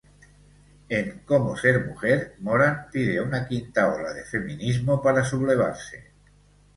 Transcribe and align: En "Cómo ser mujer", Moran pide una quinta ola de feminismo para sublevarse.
En 0.89 1.21
"Cómo 1.27 1.55
ser 1.55 1.85
mujer", 1.85 2.33
Moran 2.39 2.87
pide 2.91 3.21
una 3.21 3.47
quinta 3.47 3.87
ola 3.93 4.11
de 4.13 4.23
feminismo 4.25 4.99
para 4.99 5.23
sublevarse. 5.23 6.13